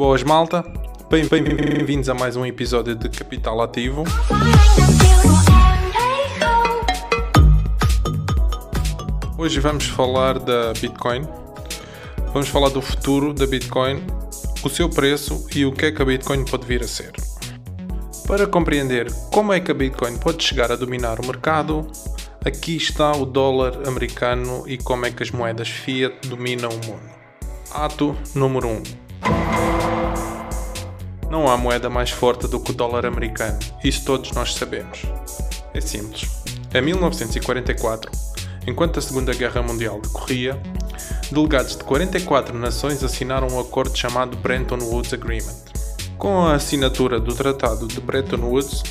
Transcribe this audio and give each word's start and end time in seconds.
Boas 0.00 0.22
malta, 0.22 0.64
bem-vindos 1.10 2.08
a 2.08 2.14
mais 2.14 2.34
um 2.34 2.46
episódio 2.46 2.94
de 2.94 3.06
Capital 3.10 3.60
Ativo. 3.60 4.04
Hoje 9.36 9.60
vamos 9.60 9.84
falar 9.88 10.38
da 10.38 10.72
Bitcoin. 10.72 11.28
Vamos 12.32 12.48
falar 12.48 12.70
do 12.70 12.80
futuro 12.80 13.34
da 13.34 13.46
Bitcoin, 13.46 14.02
o 14.64 14.70
seu 14.70 14.88
preço 14.88 15.46
e 15.54 15.66
o 15.66 15.72
que 15.72 15.84
é 15.84 15.92
que 15.92 16.00
a 16.00 16.04
Bitcoin 16.06 16.46
pode 16.46 16.64
vir 16.64 16.82
a 16.82 16.88
ser. 16.88 17.12
Para 18.26 18.46
compreender 18.46 19.12
como 19.30 19.52
é 19.52 19.60
que 19.60 19.70
a 19.70 19.74
Bitcoin 19.74 20.16
pode 20.16 20.42
chegar 20.42 20.72
a 20.72 20.76
dominar 20.76 21.20
o 21.20 21.26
mercado, 21.26 21.86
aqui 22.42 22.74
está 22.74 23.12
o 23.12 23.26
dólar 23.26 23.86
americano 23.86 24.64
e 24.66 24.78
como 24.78 25.04
é 25.04 25.10
que 25.10 25.22
as 25.22 25.30
moedas 25.30 25.68
fiat 25.68 26.26
dominam 26.26 26.70
o 26.70 26.86
mundo. 26.86 27.10
Ato 27.70 28.16
número 28.34 28.66
1. 28.66 28.99
Não 31.30 31.48
há 31.48 31.56
moeda 31.56 31.88
mais 31.88 32.10
forte 32.10 32.48
do 32.48 32.60
que 32.60 32.72
o 32.72 32.74
dólar 32.74 33.06
americano, 33.06 33.58
isso 33.84 34.04
todos 34.04 34.32
nós 34.32 34.54
sabemos. 34.54 35.02
É 35.72 35.80
simples. 35.80 36.28
Em 36.74 36.82
1944, 36.82 38.10
enquanto 38.66 38.98
a 38.98 39.02
Segunda 39.02 39.32
Guerra 39.32 39.62
Mundial 39.62 40.00
decorria, 40.00 40.60
delegados 41.30 41.76
de 41.76 41.84
44 41.84 42.58
nações 42.58 43.02
assinaram 43.02 43.48
um 43.48 43.60
acordo 43.60 43.96
chamado 43.96 44.36
Bretton 44.36 44.78
Woods 44.78 45.12
Agreement. 45.12 45.70
Com 46.18 46.46
a 46.46 46.54
assinatura 46.54 47.18
do 47.18 47.34
Tratado 47.34 47.86
de 47.86 48.00
Bretton 48.00 48.42
Woods, 48.42 48.82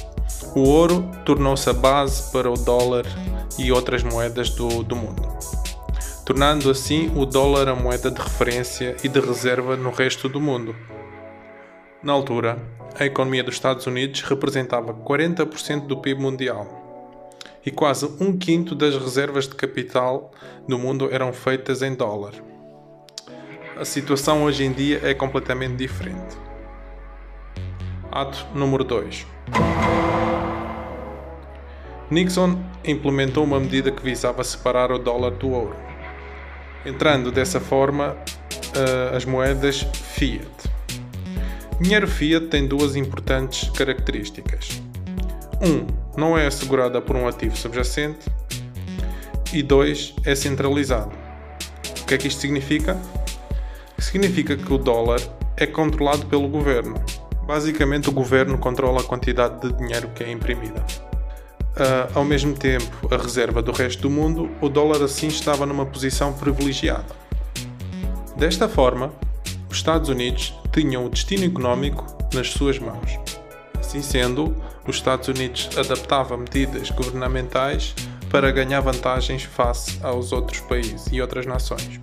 o 0.56 0.62
ouro 0.62 1.10
tornou-se 1.26 1.70
a 1.70 1.74
base 1.74 2.32
para 2.32 2.50
o 2.50 2.56
dólar 2.56 3.06
e 3.58 3.72
outras 3.72 4.04
moedas 4.04 4.50
do, 4.50 4.84
do 4.84 4.96
mundo, 4.96 5.22
tornando 6.30 6.70
assim 6.70 7.12
o 7.16 7.26
dólar 7.26 7.68
a 7.70 7.74
moeda 7.74 8.12
de 8.12 8.22
referência 8.22 8.96
e 9.04 9.08
de 9.08 9.20
reserva 9.20 9.76
no 9.76 9.90
resto 9.90 10.30
do 10.30 10.40
mundo. 10.40 10.76
Na 12.04 12.14
altura, 12.14 12.62
a 13.00 13.04
economia 13.04 13.44
dos 13.44 13.56
Estados 13.56 13.88
Unidos 13.88 14.22
representava 14.22 14.94
40% 14.94 15.88
do 15.88 15.98
PIB 15.98 16.22
mundial 16.22 16.68
e 17.66 17.72
quase 17.72 18.06
um 18.22 18.38
quinto 18.38 18.76
das 18.76 18.96
reservas 18.96 19.48
de 19.48 19.56
capital 19.56 20.30
do 20.68 20.78
mundo 20.78 21.10
eram 21.12 21.34
feitas 21.34 21.82
em 21.82 21.96
dólar. 21.96 22.34
A 23.76 23.84
situação 23.84 24.44
hoje 24.44 24.64
em 24.64 24.72
dia 24.72 25.02
é 25.02 25.16
completamente 25.16 25.78
diferente. 25.78 26.38
Ato 28.12 28.46
número 28.54 28.84
2. 28.84 29.26
Nixon 32.12 32.64
implementou 32.86 33.44
uma 33.44 33.60
medida 33.60 33.90
que 33.90 34.04
visava 34.04 34.44
separar 34.44 34.92
o 34.92 35.00
dólar 35.00 35.32
do 35.32 35.50
ouro, 35.50 35.90
entrando 36.86 37.32
dessa 37.32 37.60
forma 37.60 38.16
uh, 38.16 39.16
as 39.16 39.26
moedas 39.26 39.86
fiat. 40.16 40.48
Dinheiro 41.82 42.08
fiat 42.08 42.48
tem 42.48 42.68
duas 42.68 42.96
importantes 42.96 43.70
características. 43.70 44.82
Um, 45.62 45.88
não 46.20 46.38
é 46.38 46.48
assegurada 46.48 47.02
por 47.02 47.16
um 47.16 47.28
ativo 47.28 47.56
subjacente. 47.56 48.30
E 49.54 49.64
dois, 49.64 50.14
é 50.26 50.36
centralizado. 50.36 51.12
O 52.02 52.06
que 52.06 52.14
é 52.14 52.18
que 52.18 52.28
isto 52.28 52.42
significa? 52.42 52.98
Significa 53.98 54.56
que 54.56 54.72
o 54.72 54.78
dólar 54.78 55.20
é 55.58 55.66
controlado 55.66 56.26
pelo 56.28 56.48
governo. 56.48 56.96
Basicamente, 57.46 58.10
o 58.10 58.12
governo 58.12 58.58
controla 58.58 59.02
a 59.02 59.04
quantidade 59.04 59.62
de 59.62 59.74
dinheiro 59.78 60.10
que 60.10 60.24
é 60.24 60.32
imprimida. 60.32 60.86
Uh, 61.80 62.12
ao 62.14 62.26
mesmo 62.26 62.54
tempo, 62.54 63.08
a 63.10 63.16
reserva 63.16 63.62
do 63.62 63.72
resto 63.72 64.02
do 64.02 64.10
mundo, 64.10 64.52
o 64.60 64.68
dólar 64.68 65.02
assim 65.02 65.28
estava 65.28 65.66
numa 65.66 65.86
posição 65.86 66.34
privilegiada. 66.34 67.16
Desta 68.36 68.68
forma, 68.68 69.14
os 69.70 69.78
Estados 69.78 70.10
Unidos 70.10 70.54
tinham 70.74 71.06
o 71.06 71.10
destino 71.10 71.46
económico 71.46 72.06
nas 72.34 72.50
suas 72.50 72.78
mãos. 72.80 73.18
Assim 73.80 74.02
sendo, 74.02 74.54
os 74.86 74.98
Estados 74.98 75.30
Unidos 75.30 75.70
adaptavam 75.78 76.40
medidas 76.40 76.90
governamentais 76.92 77.96
para 78.30 78.52
ganhar 78.52 78.82
vantagens 78.82 79.44
face 79.44 80.00
aos 80.04 80.34
outros 80.34 80.60
países 80.60 81.08
e 81.14 81.22
outras 81.22 81.46
nações. 81.46 81.98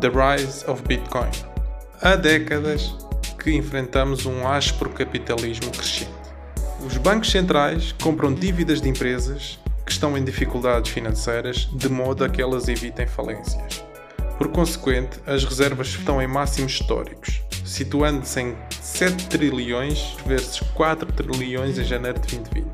The 0.00 0.08
Rise 0.08 0.64
of 0.70 0.82
Bitcoin. 0.84 1.30
Há 2.00 2.16
décadas 2.16 2.94
que 3.38 3.52
enfrentamos 3.52 4.24
um 4.24 4.48
áspero 4.48 4.90
capitalismo 4.90 5.70
crescente. 5.70 6.27
Os 6.84 6.96
bancos 6.96 7.30
centrais 7.30 7.92
compram 8.00 8.32
dívidas 8.32 8.80
de 8.80 8.88
empresas 8.88 9.58
que 9.84 9.90
estão 9.90 10.16
em 10.16 10.24
dificuldades 10.24 10.92
financeiras 10.92 11.68
de 11.72 11.88
modo 11.88 12.24
a 12.24 12.28
que 12.28 12.40
elas 12.40 12.68
evitem 12.68 13.06
falências. 13.06 13.84
Por 14.38 14.48
consequente, 14.48 15.18
as 15.26 15.44
reservas 15.44 15.88
estão 15.88 16.22
em 16.22 16.28
máximos 16.28 16.72
históricos, 16.72 17.42
situando-se 17.64 18.40
em 18.40 18.56
7 18.80 19.26
trilhões 19.26 20.16
versus 20.24 20.60
4 20.74 21.12
trilhões 21.12 21.78
em 21.78 21.84
janeiro 21.84 22.20
de 22.20 22.36
2020. 22.36 22.66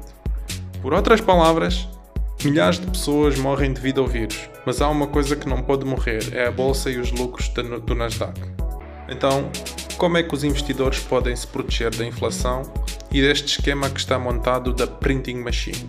Por 0.83 0.93
outras 0.93 1.23
palavras, 1.23 1.89
milhares 2.45 2.79
de 2.79 2.87
pessoas 2.87 3.39
morrem 3.39 3.73
devido 3.73 4.03
ao 4.03 4.07
vírus, 4.07 4.39
mas 4.67 4.83
há 4.83 4.89
uma 4.91 5.07
coisa 5.07 5.35
que 5.35 5.49
não 5.49 5.63
pode 5.63 5.87
morrer: 5.87 6.35
é 6.35 6.47
a 6.47 6.53
bolsa 6.53 6.91
e 6.91 6.99
os 6.99 7.11
lucros 7.11 7.49
do 7.49 7.95
Nasdaq. 7.95 8.39
Então, 9.09 9.51
como 9.97 10.19
é 10.19 10.23
que 10.23 10.35
os 10.35 10.45
investidores 10.45 10.99
podem 11.01 11.35
se 11.35 11.47
proteger 11.47 11.95
da 11.95 12.05
inflação 12.05 12.63
e 13.15 13.23
deste 13.23 13.47
esquema 13.47 13.89
que 13.89 14.01
está 14.01 14.19
montado 14.19 14.75
da 14.75 14.89
printing 14.89 15.37
machine? 15.37 15.89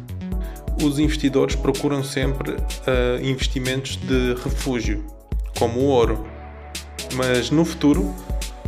Os 0.83 0.99
investidores 0.99 1.55
procuram 1.55 2.03
sempre 2.03 2.51
uh, 2.51 3.19
investimentos 3.23 3.95
de 3.95 4.35
refúgio, 4.43 5.03
como 5.57 5.79
o 5.79 5.85
ouro. 5.85 6.23
Mas 7.15 7.49
no 7.49 7.65
futuro 7.65 8.13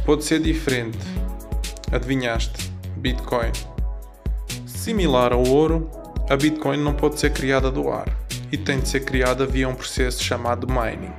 pode 0.03 0.23
ser 0.23 0.39
diferente. 0.39 0.97
Adivinhaste? 1.91 2.71
Bitcoin. 2.95 3.51
Similar 4.65 5.33
ao 5.33 5.47
ouro, 5.47 5.91
a 6.27 6.35
Bitcoin 6.35 6.77
não 6.77 6.93
pode 6.95 7.19
ser 7.19 7.31
criada 7.33 7.69
do 7.69 7.91
ar 7.91 8.07
e 8.51 8.57
tem 8.57 8.79
de 8.79 8.89
ser 8.89 9.01
criada 9.01 9.45
via 9.45 9.69
um 9.69 9.75
processo 9.75 10.23
chamado 10.23 10.67
mining. 10.67 11.13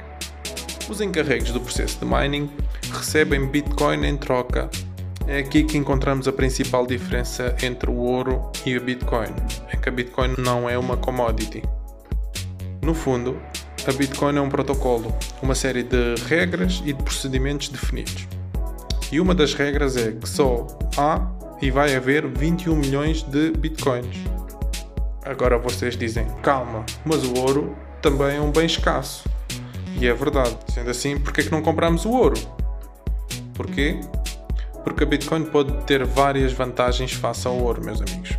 Os 0.89 1.01
encarregues 1.01 1.53
do 1.53 1.61
processo 1.61 2.01
de 2.01 2.05
mining 2.05 2.51
recebem 2.91 3.47
Bitcoin 3.47 4.05
em 4.05 4.17
troca. 4.17 4.69
É 5.29 5.41
aqui 5.41 5.63
que 5.63 5.77
encontramos 5.77 6.27
a 6.27 6.33
principal 6.33 6.87
diferença 6.87 7.55
entre 7.63 7.91
o 7.91 7.97
ouro 7.97 8.51
e 8.65 8.75
a 8.75 8.81
Bitcoin, 8.81 9.29
é 9.71 9.77
que 9.77 9.87
a 9.87 9.93
Bitcoin 9.93 10.35
não 10.39 10.71
é 10.71 10.79
uma 10.79 10.97
commodity. 10.97 11.63
No 12.81 12.95
fundo, 12.95 13.39
a 13.87 13.93
Bitcoin 13.93 14.39
é 14.39 14.41
um 14.41 14.49
protocolo, 14.49 15.15
uma 15.43 15.55
série 15.55 15.83
de 15.83 16.15
regras 16.27 16.83
e 16.83 16.95
de 16.95 17.03
procedimentos 17.03 17.69
definidos. 17.69 18.27
E 19.13 19.21
uma 19.21 19.35
das 19.35 19.53
regras 19.53 19.99
é 19.99 20.13
que 20.13 20.27
só 20.27 20.67
há 20.97 21.31
e 21.61 21.71
vai 21.71 21.95
haver 21.95 22.27
21 22.27 22.75
milhões 22.75 23.23
de 23.23 23.51
Bitcoins. 23.51 24.17
Agora 25.27 25.59
vocês 25.59 25.95
dizem, 25.95 26.27
calma, 26.43 26.87
mas 27.05 27.23
o 27.25 27.39
ouro 27.39 27.77
também 28.01 28.39
é 28.39 28.41
um 28.41 28.51
bem 28.51 28.65
escasso. 28.65 29.29
E 30.01 30.09
é 30.09 30.15
verdade. 30.15 30.57
Sendo 30.73 30.89
assim, 30.89 31.21
por 31.21 31.35
que 31.35 31.43
é 31.43 31.45
que 31.45 31.53
não 31.53 31.61
compramos 31.61 32.07
o 32.07 32.11
ouro? 32.13 32.41
Porquê? 33.53 34.01
Porque 34.89 35.05
a 35.05 35.07
Bitcoin 35.07 35.45
pode 35.45 35.71
ter 35.85 36.03
várias 36.07 36.51
vantagens 36.55 37.13
face 37.13 37.47
ao 37.47 37.55
ouro, 37.55 37.85
meus 37.85 38.01
amigos. 38.01 38.31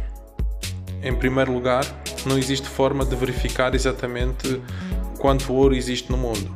Em 1.04 1.14
primeiro 1.14 1.54
lugar, 1.54 1.86
não 2.26 2.40
existe 2.40 2.68
forma 2.68 3.06
de 3.06 3.16
verificar 3.16 3.76
exatamente 3.76 4.60
quanto 5.20 5.54
ouro 5.54 5.76
existe 5.76 6.12
no 6.12 6.18
mundo. 6.18 6.52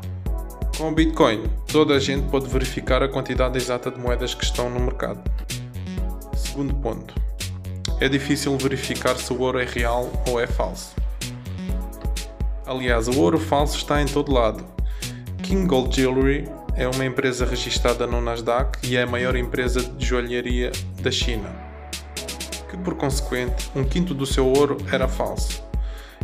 Com 0.75 0.89
o 0.89 0.91
Bitcoin, 0.91 1.43
toda 1.71 1.93
a 1.93 1.99
gente 1.99 2.27
pode 2.29 2.47
verificar 2.47 3.03
a 3.03 3.07
quantidade 3.07 3.55
exata 3.55 3.91
de 3.91 3.99
moedas 3.99 4.33
que 4.33 4.43
estão 4.43 4.67
no 4.67 4.79
mercado. 4.79 5.21
Segundo 6.35 6.73
ponto, 6.73 7.13
é 7.99 8.09
difícil 8.09 8.57
verificar 8.57 9.15
se 9.15 9.31
o 9.31 9.39
ouro 9.39 9.59
é 9.59 9.65
real 9.65 10.11
ou 10.27 10.39
é 10.39 10.47
falso. 10.47 10.95
Aliás, 12.65 13.07
o 13.07 13.19
ouro 13.19 13.39
falso 13.39 13.77
está 13.77 14.01
em 14.01 14.07
todo 14.07 14.33
lado. 14.33 14.65
King 15.43 15.67
Gold 15.67 15.95
Jewelry 15.95 16.49
é 16.75 16.87
uma 16.87 17.05
empresa 17.05 17.45
registrada 17.45 18.07
no 18.07 18.19
Nasdaq 18.19 18.79
e 18.87 18.97
é 18.97 19.03
a 19.03 19.07
maior 19.07 19.35
empresa 19.35 19.81
de 19.81 20.05
joalharia 20.05 20.71
da 21.01 21.11
China, 21.11 21.49
que 22.69 22.77
por 22.77 22.95
consequente, 22.95 23.69
um 23.75 23.83
quinto 23.83 24.13
do 24.13 24.25
seu 24.25 24.47
ouro 24.47 24.77
era 24.91 25.07
falso 25.07 25.63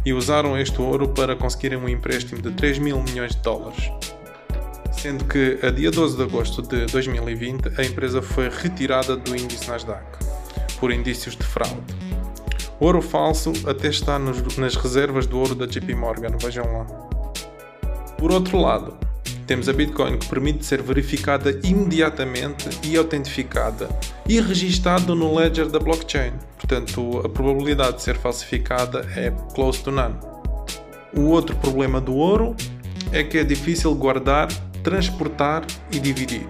e 0.05 0.13
usaram 0.13 0.57
este 0.57 0.81
ouro 0.81 1.09
para 1.09 1.35
conseguirem 1.35 1.77
um 1.77 1.87
empréstimo 1.87 2.41
de 2.41 2.51
3 2.51 2.79
mil 2.79 3.01
milhões 3.03 3.35
de 3.35 3.41
dólares. 3.41 3.91
Sendo 4.91 5.25
que, 5.25 5.59
a 5.61 5.69
dia 5.69 5.91
12 5.91 6.17
de 6.17 6.23
agosto 6.23 6.61
de 6.61 6.85
2020, 6.87 7.79
a 7.79 7.85
empresa 7.85 8.21
foi 8.21 8.49
retirada 8.49 9.15
do 9.15 9.35
índice 9.35 9.69
Nasdaq 9.69 10.03
por 10.79 10.91
indícios 10.91 11.35
de 11.35 11.43
fraude. 11.43 11.83
Ouro 12.79 13.01
falso 13.01 13.51
até 13.67 13.89
está 13.89 14.17
nos, 14.17 14.57
nas 14.57 14.75
reservas 14.75 15.27
do 15.27 15.37
ouro 15.37 15.53
da 15.53 15.65
JP 15.65 15.93
Morgan, 15.95 16.35
vejam 16.41 16.65
lá. 16.65 16.85
Por 18.17 18.31
outro 18.31 18.57
lado, 18.57 18.97
temos 19.49 19.67
a 19.67 19.73
Bitcoin 19.73 20.19
que 20.19 20.27
permite 20.27 20.63
ser 20.63 20.79
verificada 20.83 21.59
imediatamente 21.63 22.69
e 22.83 22.95
autentificada 22.95 23.89
e 24.27 24.39
registada 24.39 25.15
no 25.15 25.35
ledger 25.35 25.67
da 25.69 25.79
blockchain. 25.79 26.33
Portanto, 26.55 27.23
a 27.25 27.29
probabilidade 27.29 27.97
de 27.97 28.03
ser 28.03 28.15
falsificada 28.15 29.07
é 29.15 29.31
close 29.55 29.81
to 29.81 29.89
none. 29.89 30.13
O 31.17 31.21
outro 31.29 31.55
problema 31.55 31.99
do 31.99 32.13
ouro 32.13 32.55
é 33.11 33.23
que 33.23 33.39
é 33.39 33.43
difícil 33.43 33.95
guardar, 33.95 34.49
transportar 34.83 35.65
e 35.91 35.99
dividir. 35.99 36.47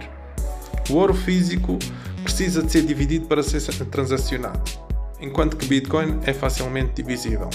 O 0.89 0.95
ouro 0.95 1.13
físico 1.13 1.79
precisa 2.21 2.61
de 2.61 2.69
ser 2.69 2.81
dividido 2.81 3.27
para 3.27 3.41
ser 3.41 3.61
transacionado, 3.85 4.61
enquanto 5.21 5.55
que 5.55 5.65
Bitcoin 5.67 6.19
é 6.25 6.33
facilmente 6.33 7.01
divisível. 7.01 7.49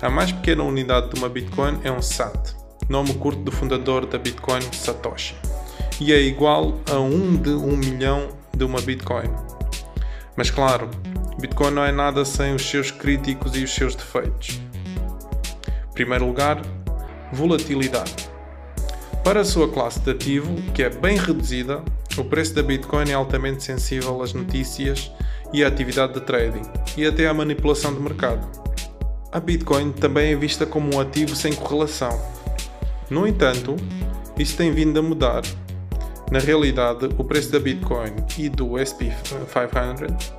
A 0.00 0.08
mais 0.08 0.32
pequena 0.32 0.62
unidade 0.62 1.10
de 1.10 1.18
uma 1.18 1.28
Bitcoin 1.28 1.78
é 1.84 1.92
um 1.92 2.00
SAT, 2.00 2.61
nome 2.92 3.14
curto 3.14 3.40
do 3.40 3.50
fundador 3.50 4.04
da 4.04 4.18
Bitcoin, 4.18 4.60
Satoshi, 4.70 5.34
e 5.98 6.12
é 6.12 6.20
igual 6.20 6.78
a 6.90 7.00
um 7.00 7.34
de 7.36 7.48
um 7.48 7.74
milhão 7.74 8.28
de 8.54 8.64
uma 8.64 8.82
Bitcoin. 8.82 9.30
Mas 10.36 10.50
claro, 10.50 10.90
Bitcoin 11.40 11.70
não 11.70 11.84
é 11.84 11.90
nada 11.90 12.22
sem 12.22 12.54
os 12.54 12.68
seus 12.68 12.90
críticos 12.90 13.56
e 13.56 13.64
os 13.64 13.74
seus 13.74 13.94
defeitos. 13.94 14.60
Em 15.90 15.94
primeiro 15.94 16.26
lugar, 16.26 16.60
volatilidade. 17.32 18.28
Para 19.24 19.40
a 19.40 19.44
sua 19.44 19.70
classe 19.70 19.98
de 20.00 20.10
ativo, 20.10 20.54
que 20.74 20.82
é 20.82 20.90
bem 20.90 21.16
reduzida, 21.16 21.82
o 22.18 22.24
preço 22.24 22.54
da 22.54 22.62
Bitcoin 22.62 23.08
é 23.08 23.14
altamente 23.14 23.64
sensível 23.64 24.20
às 24.20 24.34
notícias 24.34 25.10
e 25.50 25.64
à 25.64 25.68
atividade 25.68 26.12
de 26.12 26.20
trading 26.20 26.62
e 26.94 27.06
até 27.06 27.26
à 27.26 27.32
manipulação 27.32 27.94
de 27.94 28.00
mercado. 28.00 28.46
A 29.32 29.40
Bitcoin 29.40 29.92
também 29.92 30.34
é 30.34 30.36
vista 30.36 30.66
como 30.66 30.94
um 30.94 31.00
ativo 31.00 31.34
sem 31.34 31.54
correlação. 31.54 32.41
No 33.12 33.26
entanto, 33.26 33.76
isso 34.38 34.56
tem 34.56 34.72
vindo 34.72 34.98
a 34.98 35.02
mudar. 35.02 35.42
Na 36.30 36.38
realidade, 36.38 37.10
o 37.18 37.22
preço 37.22 37.52
da 37.52 37.60
Bitcoin 37.60 38.10
e 38.38 38.48
do 38.48 38.68
SP500 38.68 40.32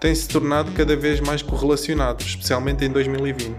tem 0.00 0.12
se 0.12 0.26
tornado 0.26 0.72
cada 0.72 0.96
vez 0.96 1.20
mais 1.20 1.40
correlacionado, 1.40 2.24
especialmente 2.24 2.84
em 2.84 2.90
2020. 2.90 3.54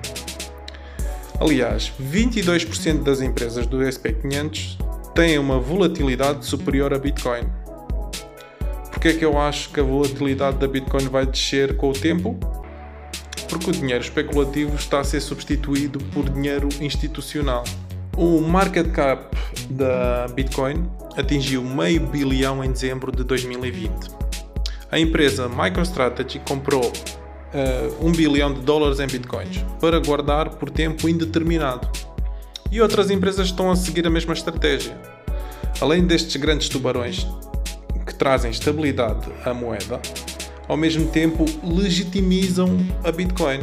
Aliás, 1.40 1.94
22% 2.12 3.04
das 3.04 3.22
empresas 3.22 3.66
do 3.66 3.78
SP500 3.78 4.78
têm 5.16 5.40
uma 5.40 5.62
volatilidade 5.62 6.46
superior 6.46 6.94
a 6.94 7.00
Bitcoin. 7.00 7.50
Porquê 8.92 9.08
é 9.08 9.14
que 9.14 9.24
eu 9.24 9.40
acho 9.40 9.70
que 9.70 9.80
a 9.80 9.84
volatilidade 9.84 10.58
da 10.58 10.68
Bitcoin 10.68 11.08
vai 11.08 11.26
descer 11.26 11.78
com 11.78 11.92
o 11.92 11.94
tempo? 11.94 12.38
Porque 13.48 13.70
o 13.70 13.72
dinheiro 13.72 14.04
especulativo 14.04 14.76
está 14.76 15.00
a 15.00 15.06
ser 15.06 15.22
substituído 15.22 16.00
por 16.12 16.30
dinheiro 16.30 16.68
institucional. 16.82 17.64
O 18.18 18.42
market 18.42 18.92
cap 18.92 19.38
da 19.70 20.28
Bitcoin 20.34 20.90
atingiu 21.16 21.64
meio 21.64 22.02
bilhão 22.08 22.64
em 22.64 22.72
dezembro 22.72 23.12
de 23.12 23.24
2020 23.24 24.18
a 24.90 24.98
empresa 24.98 25.50
MicroStrategy 25.50 26.40
comprou 26.48 26.86
uh, 26.86 28.12
bilhão 28.12 28.54
de 28.54 28.62
dólares 28.62 29.00
em 29.00 29.08
bitcoins 29.08 29.64
para 29.82 30.00
guardar 30.00 30.52
por 30.52 30.70
tempo 30.70 31.10
indeterminado. 31.10 31.90
E 32.72 32.82
outras 32.82 33.12
empresas 33.12 33.48
estão 33.48 33.70
a 33.70 33.76
seguir 33.76 34.08
a 34.08 34.10
mesma 34.10 34.34
estratégia. 34.34 34.98
Além 35.82 36.06
destes 36.06 36.36
grandes 36.38 36.70
tubarões 36.70 37.28
que 38.06 38.16
trazem 38.16 38.50
estabilidade 38.50 39.28
à 39.46 39.54
moeda, 39.54 40.02
ao 40.68 40.78
mesmo 40.78 41.10
tempo 41.10 41.46
legitimizam 41.64 42.78
a 43.04 43.12
Bitcoin, 43.12 43.60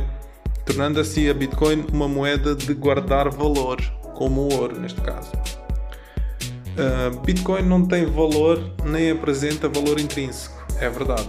tornando 0.64 1.00
assim 1.00 1.28
a 1.28 1.34
Bitcoin 1.34 1.86
uma 1.92 2.08
moeda 2.08 2.54
de 2.54 2.72
guardar 2.74 3.30
valor, 3.30 3.80
como 4.14 4.42
o 4.42 4.54
ouro 4.54 4.80
neste 4.80 5.00
caso. 5.00 5.30
Uh, 6.74 7.20
Bitcoin 7.20 7.62
não 7.62 7.86
tem 7.86 8.04
valor 8.04 8.60
nem 8.84 9.10
apresenta 9.10 9.68
valor 9.68 10.00
intrínseco 10.00 10.64
é 10.80 10.88
verdade. 10.88 11.28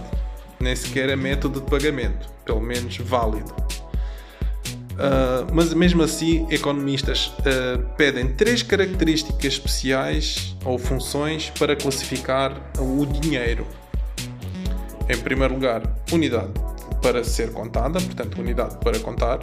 Nem 0.58 0.74
sequer 0.74 1.08
é 1.08 1.16
método 1.16 1.60
de 1.60 1.70
pagamento, 1.70 2.28
pelo 2.44 2.60
menos 2.60 2.96
válido. 2.98 3.54
Uh, 4.96 5.46
mas 5.52 5.74
mesmo 5.74 6.02
assim, 6.02 6.46
economistas 6.50 7.26
uh, 7.40 7.82
pedem 7.96 8.32
três 8.32 8.62
características 8.62 9.44
especiais 9.44 10.56
ou 10.64 10.78
funções 10.78 11.50
para 11.58 11.76
classificar 11.76 12.58
o 12.78 13.04
dinheiro. 13.04 13.66
Em 15.08 15.18
primeiro 15.18 15.54
lugar, 15.54 15.82
unidade 16.10 16.52
para 17.02 17.22
ser 17.22 17.52
contada, 17.52 18.00
portanto, 18.00 18.40
unidade 18.40 18.78
para 18.78 18.98
contar. 18.98 19.40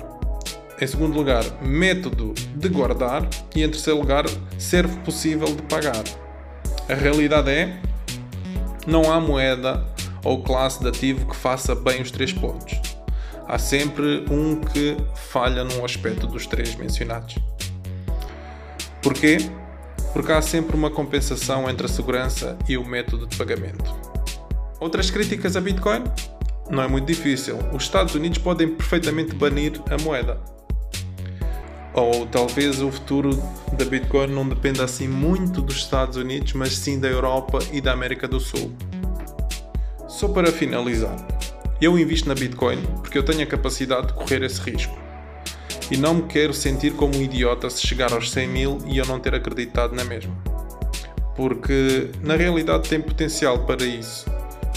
Em 0.84 0.88
segundo 0.88 1.16
lugar, 1.16 1.46
método 1.62 2.34
de 2.54 2.68
guardar. 2.68 3.26
E 3.56 3.64
em 3.64 3.70
terceiro 3.70 4.02
lugar, 4.02 4.26
ser 4.60 4.86
possível 5.06 5.48
de 5.48 5.62
pagar. 5.62 6.04
A 6.90 6.94
realidade 6.94 7.50
é: 7.50 7.80
não 8.86 9.10
há 9.10 9.18
moeda 9.18 9.82
ou 10.26 10.44
classe 10.44 10.82
de 10.82 10.90
ativo 10.90 11.26
que 11.26 11.38
faça 11.38 11.74
bem 11.74 12.02
os 12.02 12.12
três 12.12 12.34
pontos. 12.34 12.82
Há 13.48 13.58
sempre 13.58 14.26
um 14.30 14.60
que 14.60 14.98
falha 15.16 15.64
num 15.64 15.86
aspecto 15.86 16.28
dos 16.28 16.46
três 16.46 16.76
mencionados. 16.76 17.38
Porquê? 19.02 19.38
Porque 20.12 20.34
há 20.34 20.42
sempre 20.42 20.76
uma 20.76 20.92
compensação 20.92 21.70
entre 21.70 21.86
a 21.86 21.90
segurança 21.90 22.58
e 22.68 22.78
o 22.78 22.86
método 22.86 23.26
de 23.26 23.38
pagamento. 23.38 23.90
Outras 24.82 25.10
críticas 25.10 25.56
a 25.56 25.62
Bitcoin? 25.62 26.04
Não 26.70 26.84
é 26.84 26.90
muito 26.90 27.06
difícil. 27.06 27.58
Os 27.72 27.84
Estados 27.84 28.16
Unidos 28.16 28.40
podem 28.40 28.68
perfeitamente 28.68 29.34
banir 29.34 29.82
a 29.90 29.98
moeda. 30.04 30.52
Ou 31.94 32.26
talvez 32.26 32.82
o 32.82 32.92
futuro 32.92 33.32
da 33.74 33.86
Bitcoin 33.86 34.28
não 34.28 34.48
dependa 34.48 34.84
assim 34.84 35.08
muito 35.08 35.62
dos 35.62 35.76
Estados 35.76 36.18
Unidos, 36.18 36.54
mas 36.54 36.76
sim 36.76 37.00
da 37.00 37.08
Europa 37.08 37.60
e 37.72 37.80
da 37.80 37.92
América 37.92 38.28
do 38.28 38.40
Sul. 38.40 38.72
Só 40.08 40.28
para 40.28 40.52
finalizar, 40.52 41.16
eu 41.80 41.98
invisto 42.00 42.28
na 42.28 42.36
Bitcoin 42.36 42.82
porque 43.02 43.18
eu 43.18 43.24
tenho 43.24 43.44
a 43.44 43.46
capacidade 43.46 44.08
de 44.08 44.14
correr 44.14 44.42
esse 44.42 44.60
risco. 44.62 44.98
E 45.92 45.98
não 45.98 46.16
me 46.16 46.24
quero 46.24 46.54
sentir 46.54 46.94
como 46.94 47.16
um 47.16 47.22
idiota 47.22 47.70
se 47.70 47.86
chegar 47.86 48.12
aos 48.14 48.32
100 48.32 48.48
mil 48.48 48.78
e 48.88 48.98
eu 48.98 49.06
não 49.06 49.20
ter 49.20 49.36
acreditado 49.36 49.94
na 49.94 50.04
mesma. 50.04 50.34
Porque 51.36 52.10
na 52.22 52.36
realidade 52.36 52.90
tem 52.90 53.02
potencial 53.02 53.66
para 53.66 53.84
isso. 53.84 54.26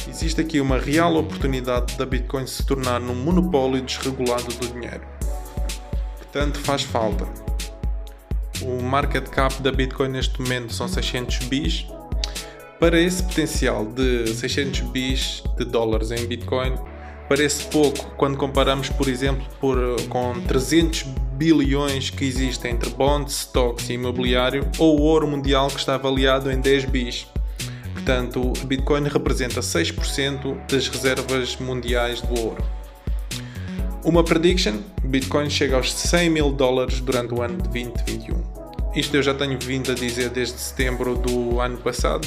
Existe 0.08 0.40
aqui 0.40 0.60
uma 0.60 0.78
real 0.78 1.16
oportunidade 1.16 1.96
da 1.96 2.04
Bitcoin 2.04 2.46
se 2.46 2.64
tornar 2.66 3.00
num 3.00 3.14
monopólio 3.14 3.80
desregulado 3.82 4.52
do 4.54 4.68
dinheiro. 4.68 5.15
Portanto, 6.32 6.58
faz 6.60 6.82
falta. 6.82 7.26
O 8.62 8.82
market 8.82 9.28
cap 9.28 9.62
da 9.62 9.70
Bitcoin 9.70 10.08
neste 10.08 10.40
momento 10.40 10.72
são 10.72 10.88
600 10.88 11.38
bis 11.46 11.86
para 12.78 13.00
esse 13.00 13.22
potencial 13.22 13.86
de 13.86 14.26
600 14.34 14.80
bis 14.80 15.42
de 15.56 15.64
dólares 15.64 16.10
em 16.10 16.26
Bitcoin, 16.26 16.74
parece 17.26 17.64
pouco 17.68 18.10
quando 18.16 18.36
comparamos, 18.36 18.90
por 18.90 19.08
exemplo, 19.08 19.46
por, 19.58 19.78
com 20.08 20.34
300 20.46 21.04
bilhões 21.32 22.10
que 22.10 22.26
existem 22.26 22.72
entre 22.72 22.90
bonds, 22.90 23.34
stocks 23.34 23.88
e 23.88 23.94
imobiliário 23.94 24.68
ou 24.78 25.00
o 25.00 25.02
ouro 25.04 25.26
mundial 25.26 25.68
que 25.68 25.78
está 25.78 25.94
avaliado 25.94 26.50
em 26.50 26.60
10 26.60 26.84
bis. 26.84 27.26
Portanto, 27.94 28.52
a 28.60 28.66
Bitcoin 28.66 29.08
representa 29.08 29.60
6% 29.60 30.66
das 30.70 30.88
reservas 30.88 31.56
mundiais 31.56 32.20
do 32.20 32.38
ouro. 32.38 32.75
Uma 34.06 34.22
prediction: 34.22 34.82
Bitcoin 35.02 35.50
chega 35.50 35.74
aos 35.74 35.92
100 35.92 36.30
mil 36.30 36.52
dólares 36.52 37.00
durante 37.00 37.34
o 37.34 37.42
ano 37.42 37.60
de 37.60 37.68
2021. 37.70 38.40
Isto 38.94 39.16
eu 39.16 39.22
já 39.22 39.34
tenho 39.34 39.58
vindo 39.58 39.90
a 39.90 39.96
dizer 39.96 40.30
desde 40.30 40.60
setembro 40.60 41.16
do 41.16 41.60
ano 41.60 41.76
passado 41.78 42.24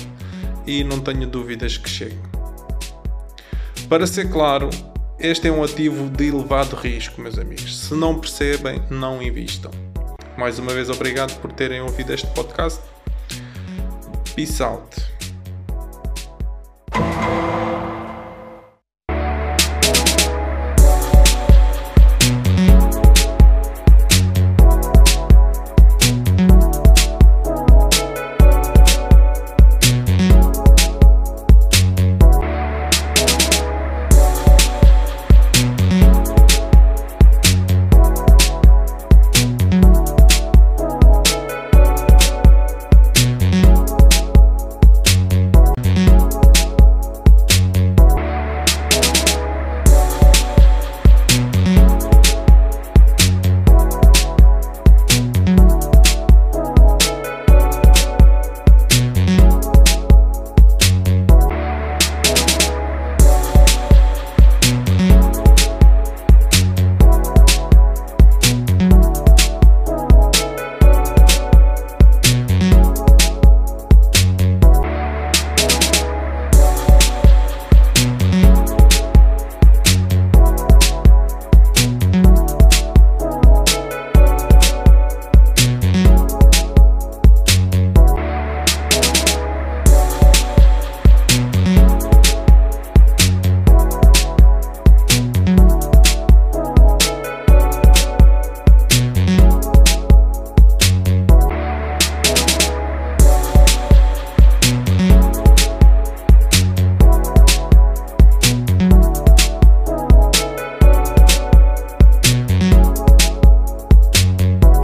e 0.67 0.83
não 0.83 0.99
tenho 0.99 1.25
dúvidas 1.25 1.77
que 1.77 1.89
chegue. 1.89 2.19
Para 3.87 4.05
ser 4.05 4.29
claro, 4.29 4.69
este 5.17 5.47
é 5.47 5.51
um 5.53 5.63
ativo 5.63 6.09
de 6.09 6.27
elevado 6.27 6.75
risco, 6.75 7.21
meus 7.21 7.39
amigos. 7.39 7.79
Se 7.79 7.93
não 7.93 8.19
percebem, 8.19 8.83
não 8.89 9.23
invistam. 9.23 9.71
Mais 10.37 10.59
uma 10.59 10.73
vez, 10.73 10.89
obrigado 10.89 11.39
por 11.39 11.53
terem 11.53 11.79
ouvido 11.79 12.13
este 12.13 12.27
podcast. 12.27 12.81
Peace 14.35 14.61
out. 14.61 14.97